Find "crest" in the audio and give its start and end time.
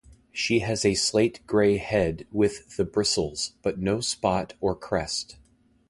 4.75-5.37